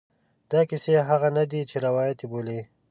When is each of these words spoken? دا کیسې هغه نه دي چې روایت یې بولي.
دا 0.51 0.61
کیسې 0.69 0.93
هغه 1.09 1.29
نه 1.37 1.43
دي 1.51 1.61
چې 1.69 1.75
روایت 1.87 2.17
یې 2.21 2.27
بولي. 2.31 2.59